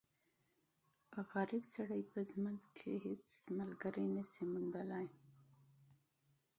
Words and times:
غریب 1.29 1.63
سړی 1.75 2.01
په 2.11 2.19
ژوند 2.29 2.59
کښي 2.75 2.93
هيڅ 3.05 3.23
ملګری 3.59 4.07
نه 4.15 4.23
سي 4.31 4.43
موندلای. 4.51 5.07